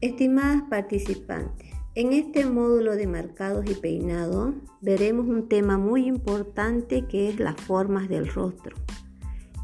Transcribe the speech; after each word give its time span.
Estimadas 0.00 0.62
participantes, 0.70 1.72
en 1.96 2.12
este 2.12 2.46
módulo 2.46 2.94
de 2.94 3.08
marcados 3.08 3.68
y 3.68 3.74
peinados 3.74 4.54
veremos 4.80 5.26
un 5.26 5.48
tema 5.48 5.76
muy 5.76 6.06
importante 6.06 7.08
que 7.08 7.28
es 7.28 7.40
las 7.40 7.56
formas 7.56 8.08
del 8.08 8.32
rostro, 8.32 8.76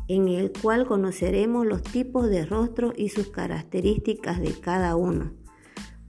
en 0.08 0.26
el 0.26 0.50
cual 0.50 0.88
conoceremos 0.88 1.64
los 1.64 1.84
tipos 1.84 2.28
de 2.28 2.44
rostro 2.46 2.92
y 2.96 3.10
sus 3.10 3.28
características 3.28 4.40
de 4.40 4.58
cada 4.58 4.96
uno. 4.96 5.30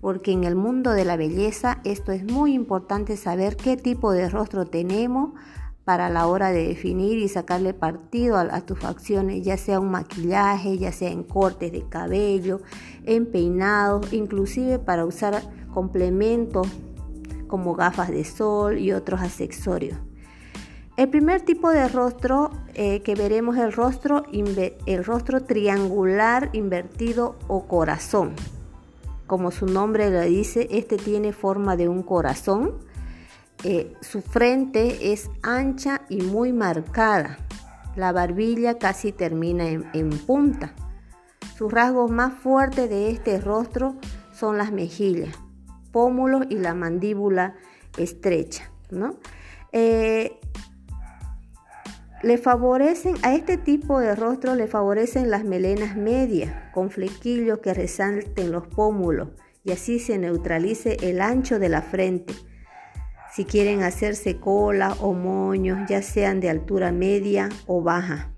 Porque 0.01 0.31
en 0.31 0.43
el 0.43 0.55
mundo 0.55 0.89
de 0.89 1.05
la 1.05 1.17
belleza 1.17 1.79
esto 1.83 2.11
es 2.11 2.23
muy 2.23 2.53
importante 2.53 3.17
saber 3.17 3.55
qué 3.55 3.77
tipo 3.77 4.11
de 4.11 4.27
rostro 4.27 4.65
tenemos 4.65 5.33
para 5.85 6.09
la 6.09 6.25
hora 6.25 6.51
de 6.51 6.67
definir 6.67 7.19
y 7.19 7.29
sacarle 7.29 7.75
partido 7.75 8.37
a, 8.37 8.61
tus 8.61 8.79
facciones, 8.79 9.45
ya 9.45 9.55
sea 9.55 9.79
un 9.79 9.91
maquillaje, 9.91 10.79
ya 10.79 10.91
sea 10.91 11.11
en 11.11 11.23
cortes 11.23 11.71
de 11.71 11.87
cabello, 11.87 12.59
en 13.05 13.27
peinados, 13.27 14.11
inclusive 14.11 14.79
para 14.79 15.05
usar 15.05 15.43
complementos 15.71 16.67
como 17.47 17.75
gafas 17.75 18.09
de 18.09 18.25
sol 18.25 18.79
y 18.79 18.91
otros 18.93 19.21
accesorios. 19.21 19.99
El 20.97 21.09
primer 21.09 21.41
tipo 21.41 21.69
de 21.69 21.87
rostro 21.87 22.49
eh, 22.73 23.01
que 23.01 23.13
veremos 23.13 23.55
es 23.57 23.63
el 23.63 23.73
rostro, 23.73 24.23
el 24.31 25.05
rostro 25.05 25.43
triangular 25.43 26.49
invertido 26.53 27.35
o 27.47 27.67
corazón. 27.67 28.33
Como 29.27 29.51
su 29.51 29.67
nombre 29.67 30.09
le 30.09 30.25
dice, 30.25 30.67
este 30.71 30.97
tiene 30.97 31.31
forma 31.33 31.75
de 31.75 31.89
un 31.89 32.01
corazón 32.01 32.73
su 34.01 34.21
frente 34.21 35.11
es 35.11 35.29
ancha 35.41 36.01
y 36.09 36.21
muy 36.21 36.53
marcada. 36.53 37.37
La 37.95 38.11
barbilla 38.11 38.77
casi 38.77 39.11
termina 39.11 39.67
en, 39.67 40.09
punta. 40.27 40.73
Sus 41.57 41.71
rasgos 41.71 42.11
más 42.11 42.33
fuertes 42.33 42.89
de 42.89 43.09
este 43.09 43.39
rostro 43.39 43.95
son 44.33 44.57
las 44.57 44.71
mejillas, 44.71 45.35
pómulos 45.91 46.45
y 46.49 46.55
la 46.55 46.73
mandíbula 46.73 47.55
estrecha. 47.97 48.69
Eh, 49.71 50.39
le 52.21 52.37
favorecen 52.37 53.15
a 53.23 53.33
este 53.33 53.57
tipo 53.57 53.99
de 53.99 54.15
rostro 54.15 54.55
le 54.55 54.67
favorecen 54.67 55.29
las 55.29 55.43
melenas 55.43 55.95
medias 55.95 56.71
con 56.73 56.89
flequillos 56.89 57.59
que 57.59 57.73
resalten 57.73 58.51
los 58.51 58.67
pómulos 58.67 59.29
y 59.63 59.71
así 59.71 59.99
se 59.99 60.17
neutralice 60.17 60.97
el 61.01 61.21
ancho 61.21 61.59
de 61.59 61.69
la 61.69 61.81
frente 61.81 62.33
si 63.35 63.43
quieren 63.43 63.83
hacerse 63.83 64.37
cola 64.37 64.95
o 65.01 65.13
moños, 65.13 65.89
ya 65.89 66.01
sean 66.01 66.39
de 66.39 66.49
altura 66.49 66.93
media 66.93 67.49
o 67.67 67.81
baja. 67.81 68.31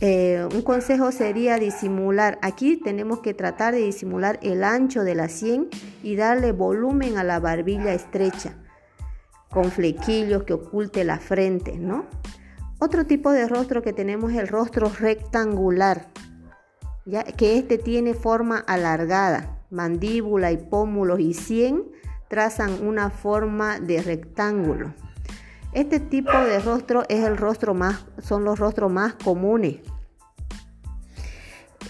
Eh, 0.00 0.46
un 0.54 0.62
consejo 0.62 1.10
sería 1.10 1.56
disimular. 1.56 2.38
Aquí 2.40 2.76
tenemos 2.76 3.18
que 3.18 3.34
tratar 3.34 3.74
de 3.74 3.80
disimular 3.80 4.38
el 4.42 4.62
ancho 4.62 5.02
de 5.02 5.16
la 5.16 5.28
sien 5.28 5.68
y 6.04 6.14
darle 6.14 6.52
volumen 6.52 7.18
a 7.18 7.24
la 7.24 7.40
barbilla 7.40 7.94
estrecha, 7.94 8.56
con 9.50 9.72
flequillos 9.72 10.44
que 10.44 10.52
oculte 10.52 11.02
la 11.02 11.18
frente, 11.18 11.76
¿no? 11.76 12.06
Otro 12.78 13.06
tipo 13.06 13.32
de 13.32 13.48
rostro 13.48 13.82
que 13.82 13.92
tenemos 13.92 14.30
es 14.32 14.38
el 14.38 14.46
rostro 14.48 14.88
rectangular, 14.88 16.10
ya 17.06 17.24
que 17.24 17.58
este 17.58 17.78
tiene 17.78 18.14
forma 18.14 18.58
alargada, 18.58 19.64
mandíbula 19.70 20.52
y 20.52 20.58
pómulos 20.58 21.18
y 21.18 21.34
sien 21.34 21.84
trazan 22.28 22.86
una 22.86 23.10
forma 23.10 23.80
de 23.80 24.02
rectángulo. 24.02 24.94
Este 25.72 25.98
tipo 25.98 26.30
de 26.32 26.60
rostro 26.60 27.02
es 27.08 27.24
el 27.24 27.36
rostro 27.36 27.74
más, 27.74 28.06
son 28.18 28.44
los 28.44 28.58
rostros 28.58 28.92
más 28.92 29.14
comunes. 29.14 29.80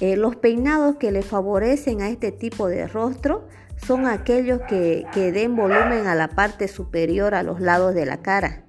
Eh, 0.01 0.17
los 0.17 0.37
peinados 0.37 0.97
que 0.97 1.13
le 1.13 1.23
favorecen 1.23 2.01
a 2.03 2.09
este 2.09 2.33
tipo 2.33 2.67
de 2.67 2.87
rostro 2.89 3.47
son 3.77 4.07
aquellos 4.07 4.61
que, 4.63 5.07
que 5.13 5.33
den 5.33 5.55
volumen 5.55 6.07
a 6.07 6.15
la 6.15 6.29
parte 6.29 6.69
superior 6.69 7.35
a 7.35 7.43
los 7.43 7.61
lados 7.61 7.95
de 7.95 8.07
la 8.07 8.23
cara. 8.23 8.65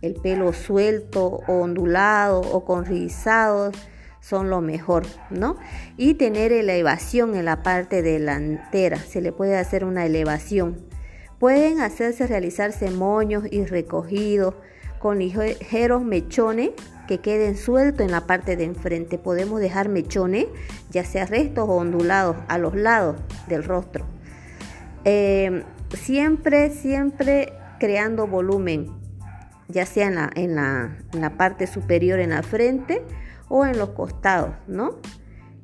El 0.00 0.14
pelo 0.14 0.52
suelto 0.52 1.40
o 1.46 1.52
ondulado 1.60 2.40
o 2.40 2.64
con 2.64 2.84
rizados 2.84 3.76
son 4.20 4.48
lo 4.48 4.60
mejor, 4.60 5.04
¿no? 5.30 5.56
Y 5.96 6.14
tener 6.14 6.52
elevación 6.52 7.34
en 7.34 7.44
la 7.44 7.62
parte 7.62 8.02
delantera, 8.02 8.96
se 8.96 9.20
le 9.20 9.32
puede 9.32 9.56
hacer 9.56 9.84
una 9.84 10.06
elevación. 10.06 10.91
Pueden 11.42 11.80
hacerse 11.80 12.28
realizarse 12.28 12.88
moños 12.92 13.42
y 13.50 13.64
recogidos 13.64 14.54
con 15.00 15.18
ligeros 15.18 16.04
mechones 16.04 16.70
que 17.08 17.18
queden 17.18 17.56
sueltos 17.56 18.06
en 18.06 18.12
la 18.12 18.28
parte 18.28 18.54
de 18.54 18.62
enfrente. 18.62 19.18
Podemos 19.18 19.58
dejar 19.58 19.88
mechones, 19.88 20.46
ya 20.92 21.02
sea 21.04 21.26
restos 21.26 21.68
o 21.68 21.72
ondulados, 21.72 22.36
a 22.46 22.58
los 22.58 22.76
lados 22.76 23.16
del 23.48 23.64
rostro. 23.64 24.06
Eh, 25.04 25.64
siempre, 25.98 26.70
siempre 26.70 27.52
creando 27.80 28.28
volumen, 28.28 28.92
ya 29.66 29.84
sea 29.84 30.06
en 30.06 30.14
la, 30.14 30.30
en, 30.36 30.54
la, 31.20 31.36
parte 31.36 31.66
superior 31.66 32.20
en 32.20 32.30
la 32.30 32.44
frente 32.44 33.02
o 33.48 33.66
en 33.66 33.78
los 33.78 33.88
costados, 33.88 34.54
¿no? 34.68 35.00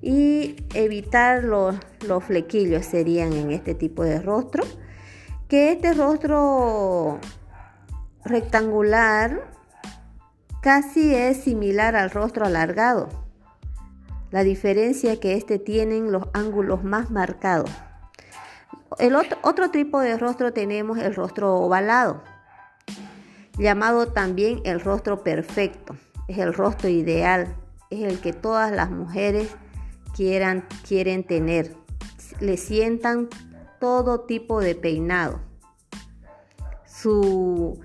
Y 0.02 0.56
evitar 0.74 1.44
los, 1.44 1.76
los 2.04 2.24
flequillos 2.24 2.84
serían 2.84 3.32
en 3.32 3.52
este 3.52 3.76
tipo 3.76 4.02
de 4.02 4.20
rostro 4.20 4.64
que 5.48 5.72
este 5.72 5.94
rostro 5.94 7.18
rectangular 8.24 9.50
casi 10.60 11.14
es 11.14 11.38
similar 11.38 11.96
al 11.96 12.10
rostro 12.10 12.44
alargado. 12.44 13.08
La 14.30 14.44
diferencia 14.44 15.14
es 15.14 15.18
que 15.20 15.34
este 15.34 15.58
tienen 15.58 16.12
los 16.12 16.24
ángulos 16.34 16.84
más 16.84 17.10
marcados. 17.10 17.70
El 18.98 19.16
otro, 19.16 19.38
otro 19.42 19.70
tipo 19.70 20.00
de 20.00 20.18
rostro 20.18 20.52
tenemos 20.52 20.98
el 20.98 21.14
rostro 21.14 21.54
ovalado, 21.54 22.22
llamado 23.56 24.08
también 24.08 24.60
el 24.64 24.80
rostro 24.80 25.22
perfecto. 25.22 25.96
Es 26.26 26.36
el 26.36 26.52
rostro 26.52 26.90
ideal, 26.90 27.56
es 27.88 28.02
el 28.02 28.20
que 28.20 28.34
todas 28.34 28.70
las 28.70 28.90
mujeres 28.90 29.48
quieran, 30.14 30.66
quieren 30.86 31.24
tener. 31.24 31.74
Le 32.40 32.58
sientan 32.58 33.28
todo 33.78 34.20
tipo 34.20 34.60
de 34.60 34.74
peinado. 34.74 35.40
Su, 36.86 37.78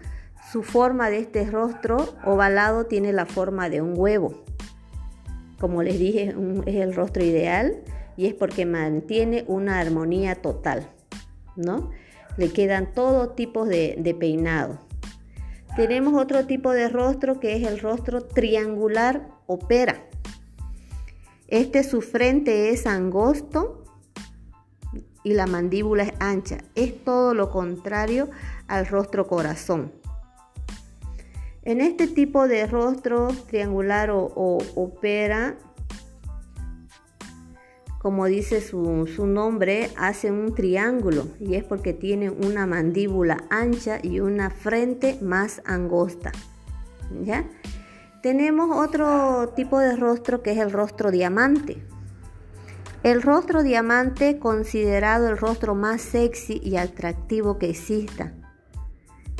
forma 0.63 1.09
de 1.09 1.19
este 1.19 1.49
rostro 1.49 2.13
ovalado 2.25 2.85
tiene 2.85 3.11
la 3.11 3.25
forma 3.25 3.69
de 3.69 3.81
un 3.81 3.93
huevo. 3.95 4.43
Como 5.59 5.81
les 5.81 5.97
dije, 5.97 6.35
es 6.65 6.75
el 6.75 6.93
rostro 6.93 7.23
ideal 7.23 7.81
y 8.17 8.27
es 8.27 8.33
porque 8.33 8.65
mantiene 8.65 9.45
una 9.47 9.79
armonía 9.79 10.35
total, 10.35 10.87
¿no? 11.55 11.91
Le 12.37 12.51
quedan 12.51 12.93
todo 12.93 13.29
tipo 13.29 13.65
de, 13.65 13.95
de 13.97 14.13
peinado. 14.13 14.79
Tenemos 15.75 16.13
otro 16.21 16.45
tipo 16.45 16.71
de 16.71 16.89
rostro 16.89 17.39
que 17.39 17.55
es 17.55 17.67
el 17.67 17.79
rostro 17.79 18.21
triangular 18.21 19.29
opera. 19.47 20.05
Este 21.47 21.83
su 21.83 22.01
frente 22.01 22.69
es 22.69 22.85
angosto 22.85 23.82
y 25.23 25.33
la 25.33 25.47
mandíbula 25.47 26.03
es 26.03 26.13
ancha. 26.19 26.57
Es 26.75 27.03
todo 27.03 27.33
lo 27.33 27.49
contrario 27.49 28.29
al 28.67 28.85
rostro 28.87 29.27
corazón. 29.27 29.91
En 31.63 31.79
este 31.79 32.07
tipo 32.07 32.47
de 32.47 32.67
rostro 32.67 33.29
triangular 33.47 34.11
o, 34.11 34.57
opera, 34.75 35.55
como 37.99 38.25
dice 38.25 38.59
su, 38.59 39.07
su, 39.07 39.25
nombre, 39.25 39.89
hace 39.95 40.29
un 40.29 40.53
triángulo 40.53 41.25
y 41.39 41.55
es 41.55 41.63
porque 41.63 41.93
tiene 41.93 42.29
una 42.29 42.67
mandíbula 42.67 43.45
ancha 43.49 43.99
y 44.03 44.19
una 44.19 44.49
frente 44.49 45.17
más 45.21 45.61
angosta. 45.65 46.33
¿Ya? 47.23 47.45
Tenemos 48.21 48.69
otro 48.75 49.53
tipo 49.55 49.79
de 49.79 49.95
rostro 49.95 50.41
que 50.41 50.51
es 50.51 50.57
el 50.57 50.71
rostro 50.71 51.11
diamante. 51.11 51.81
El 53.03 53.21
rostro 53.21 53.63
diamante 53.63 54.39
considerado 54.39 55.27
el 55.27 55.37
rostro 55.37 55.75
más 55.75 56.01
sexy 56.01 56.61
y 56.63 56.77
atractivo 56.77 57.59
que 57.59 57.69
exista. 57.69 58.31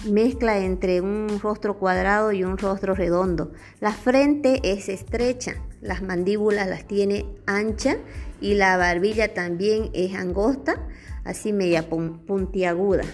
Mezcla 0.06 0.58
entre 0.58 1.00
un 1.00 1.40
rostro 1.42 1.80
cuadrado 1.80 2.34
y 2.34 2.44
un 2.44 2.58
rostro 2.58 2.94
redondo. 2.94 3.54
La 3.80 3.94
frente 3.94 4.60
es 4.64 4.90
estrecha, 4.90 5.56
las 5.80 6.02
mandíbulas 6.02 6.68
las 6.68 6.86
tiene 6.90 7.26
ancha 7.46 7.96
y 8.42 8.56
la 8.56 8.76
barbilla 8.76 9.34
también 9.34 9.92
es 9.94 10.14
angosta, 10.14 10.86
así 11.24 11.54
media 11.54 11.88
puntiaguda. 11.88 13.06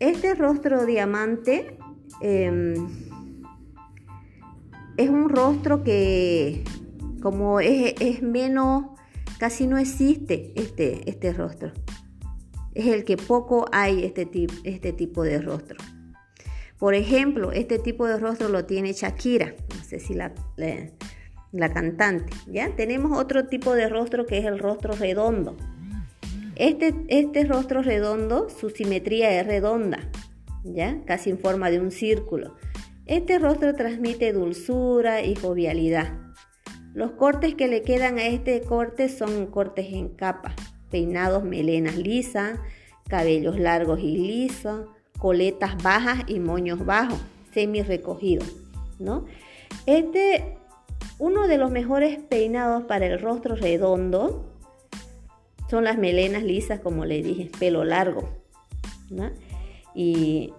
Este 0.00 0.34
rostro 0.34 0.86
diamante 0.86 1.76
em, 2.22 2.88
es 4.96 5.10
un 5.10 5.28
rostro 5.28 5.84
que 5.84 6.64
como 7.20 7.60
es 7.60 8.22
menos 8.22 8.93
Casi 9.38 9.66
no 9.66 9.78
existe 9.78 10.52
este, 10.56 11.08
este 11.08 11.32
rostro. 11.32 11.72
Es 12.74 12.86
el 12.86 13.04
que 13.04 13.16
poco 13.16 13.66
hay 13.72 14.04
este, 14.04 14.28
este 14.64 14.92
tipo 14.92 15.22
de 15.22 15.40
rostro. 15.40 15.76
Por 16.78 16.94
ejemplo, 16.94 17.52
este 17.52 17.78
tipo 17.78 18.06
de 18.06 18.18
rostro 18.18 18.48
lo 18.48 18.64
tiene 18.64 18.92
Shakira, 18.92 19.54
no 19.76 19.84
sé 19.84 20.00
si 20.00 20.14
la, 20.14 20.32
la, 21.52 21.72
cantante. 21.72 22.32
¿ya? 22.46 22.74
Tenemos 22.74 23.16
otro 23.18 23.46
tipo 23.46 23.74
de 23.74 23.88
rostro 23.88 24.26
que 24.26 24.38
es 24.38 24.44
el 24.44 24.58
rostro 24.58 24.94
redondo. 24.94 25.56
Este, 26.56 26.94
este 27.08 27.44
rostro 27.44 27.82
redondo, 27.82 28.48
su 28.48 28.70
simetría 28.70 29.40
es 29.40 29.46
redonda, 29.46 30.10
¿ya? 30.62 31.02
Casi 31.04 31.30
en 31.30 31.38
forma 31.38 31.70
de 31.70 31.80
un 31.80 31.90
círculo. 31.90 32.54
Este 33.06 33.38
rostro 33.38 33.74
transmite 33.74 34.32
dulzura 34.32 35.22
y 35.22 35.34
jovialidad. 35.34 36.23
Los 36.94 37.10
cortes 37.10 37.56
que 37.56 37.66
le 37.66 37.82
quedan 37.82 38.18
a 38.18 38.26
este 38.28 38.60
corte 38.60 39.08
son 39.08 39.46
cortes 39.46 39.92
en 39.92 40.10
capa, 40.10 40.54
peinados, 40.92 41.42
melenas 41.42 41.96
lisas, 41.96 42.60
cabellos 43.08 43.58
largos 43.58 43.98
y 43.98 44.16
lisos, 44.16 44.86
coletas 45.18 45.82
bajas 45.82 46.20
y 46.28 46.38
moños 46.38 46.86
bajos, 46.86 47.18
semi 47.52 47.82
recogidos, 47.82 48.54
¿no? 49.00 49.24
Este, 49.86 50.56
uno 51.18 51.48
de 51.48 51.58
los 51.58 51.72
mejores 51.72 52.22
peinados 52.22 52.84
para 52.84 53.06
el 53.06 53.20
rostro 53.20 53.56
redondo 53.56 54.52
son 55.68 55.82
las 55.82 55.98
melenas 55.98 56.44
lisas, 56.44 56.78
como 56.78 57.06
le 57.06 57.24
dije, 57.24 57.50
pelo 57.58 57.82
largo, 57.82 58.28
Y 59.96 60.52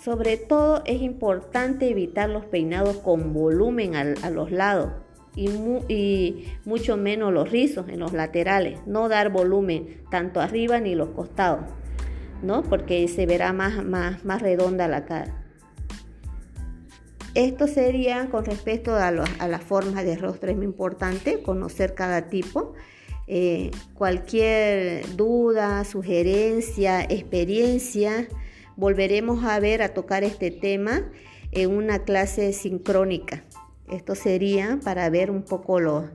sobre 0.00 0.36
todo 0.36 0.82
es 0.86 1.02
importante 1.02 1.88
evitar 1.88 2.30
los 2.30 2.44
peinados 2.44 2.98
con 2.98 3.32
volumen 3.32 3.96
a 3.96 4.30
los 4.30 4.52
lados 4.52 5.03
y, 5.36 6.46
mucho 6.64 6.96
menos 6.96 7.32
los 7.32 7.50
rizos 7.50 7.88
en 7.88 8.00
los 8.00 8.12
laterales. 8.12 8.80
No 8.86 9.08
dar 9.08 9.30
volumen 9.30 10.02
tanto 10.10 10.40
arriba 10.40 10.80
ni 10.80 10.94
los 10.94 11.10
costados, 11.10 11.66
¿no? 12.42 12.62
Porque 12.62 13.06
se 13.08 13.26
verá 13.26 13.52
más, 13.52 13.84
más, 13.84 14.24
más 14.24 14.42
redonda 14.42 14.88
la 14.88 15.04
cara. 15.04 15.44
Esto 17.34 17.66
sería 17.66 18.28
con 18.30 18.44
respecto 18.44 18.94
a, 18.94 19.10
las 19.10 19.64
formas 19.64 20.04
de 20.04 20.16
rostro. 20.16 20.50
Es 20.50 20.56
muy 20.56 20.66
importante 20.66 21.42
conocer 21.42 21.94
cada 21.94 22.28
tipo. 22.28 22.74
Eh, 23.26 23.72
cualquier 23.94 25.16
duda, 25.16 25.82
sugerencia, 25.84 27.02
experiencia, 27.02 28.28
volveremos 28.76 29.44
a 29.44 29.58
ver, 29.58 29.82
a 29.82 29.94
tocar 29.94 30.22
este 30.22 30.52
tema 30.52 31.10
en 31.50 31.70
una 31.70 32.04
clase 32.04 32.52
sincrónica. 32.52 33.44
Esto 33.88 34.14
sería 34.14 34.78
para 34.82 35.08
ver 35.10 35.30
un 35.30 35.42
poco 35.42 35.80
los, 35.80 36.10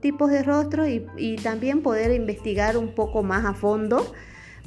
tipos 0.00 0.30
de 0.30 0.42
rostro 0.42 0.86
y, 0.88 1.06
y 1.16 1.36
también 1.36 1.82
poder 1.82 2.12
investigar 2.12 2.76
un 2.76 2.94
poco 2.94 3.22
más 3.22 3.44
a 3.44 3.52
fondo 3.54 4.12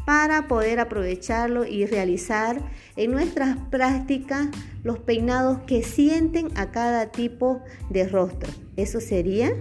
para 0.05 0.47
poder 0.47 0.79
aprovecharlo 0.79 1.65
y 1.65 1.85
realizar 1.85 2.61
en 2.95 3.11
nuestras 3.11 3.57
prácticas 3.69 4.47
los 4.83 4.99
peinados 4.99 5.59
que 5.67 5.83
sienten 5.83 6.49
a 6.55 6.71
cada 6.71 7.11
tipo 7.11 7.61
de 7.89 8.07
rostro. 8.07 8.49
Eso 8.77 9.01
sería 9.01 9.51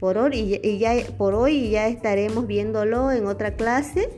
por 0.00 0.16
hoy 0.16 0.58
y 0.62 0.78
ya, 0.78 0.94
por 1.18 1.34
hoy 1.34 1.70
ya 1.70 1.86
estaremos 1.86 2.46
viéndolo 2.46 3.12
en 3.12 3.26
otra 3.26 3.54
clase 3.54 4.08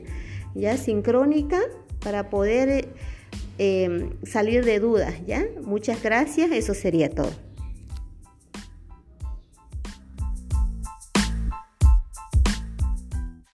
ya 0.55 0.77
sincrónica 0.77 1.59
para 1.99 2.31
poder 2.31 2.89
eh, 3.59 4.11
salir 4.23 4.65
de 4.65 4.79
dudas 4.79 5.15
ya 5.27 5.45
muchas 5.63 6.01
gracias 6.03 6.53
eso 6.53 6.75
sería 6.75 7.11
todo 7.11 7.33